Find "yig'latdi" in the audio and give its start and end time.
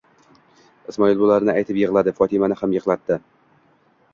2.79-3.19